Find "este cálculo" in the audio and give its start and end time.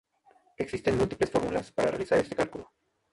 2.17-2.71